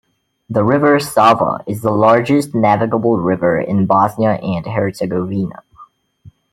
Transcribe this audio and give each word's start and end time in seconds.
The 0.49 0.63
river 0.63 0.99
Sava 0.99 1.63
is 1.67 1.83
the 1.83 1.91
largest 1.91 2.55
navigable 2.55 3.19
river 3.19 3.59
in 3.59 3.85
Bosnia 3.85 4.39
and 4.41 4.65
Herzegovina. 4.65 5.61